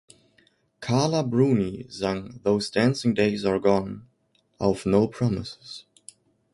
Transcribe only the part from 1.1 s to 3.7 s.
Bruni sang "Those Dancing Days Are